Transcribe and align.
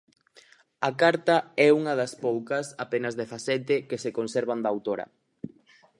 A 0.89 0.91
carta 1.01 1.35
é 1.65 1.67
unha 1.79 1.93
das 1.99 2.13
poucas, 2.25 2.65
apenas 2.85 3.17
dezasete, 3.19 3.75
que 3.89 3.97
se 4.03 4.09
conservan 4.17 4.59
da 4.61 4.69
autora. 4.73 5.05